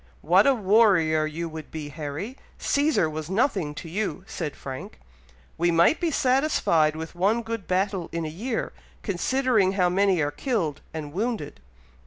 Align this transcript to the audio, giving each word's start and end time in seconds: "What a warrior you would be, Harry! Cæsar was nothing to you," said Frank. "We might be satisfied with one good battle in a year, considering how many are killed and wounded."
"What 0.21 0.47
a 0.47 0.55
warrior 0.55 1.27
you 1.27 1.47
would 1.49 1.69
be, 1.69 1.89
Harry! 1.89 2.35
Cæsar 2.59 3.07
was 3.11 3.29
nothing 3.29 3.75
to 3.75 3.87
you," 3.87 4.23
said 4.25 4.55
Frank. 4.55 4.99
"We 5.59 5.69
might 5.69 5.99
be 5.99 6.09
satisfied 6.09 6.95
with 6.95 7.13
one 7.13 7.43
good 7.43 7.67
battle 7.67 8.09
in 8.11 8.25
a 8.25 8.27
year, 8.27 8.73
considering 9.03 9.73
how 9.73 9.89
many 9.89 10.19
are 10.19 10.31
killed 10.31 10.81
and 10.91 11.13
wounded." 11.13 11.59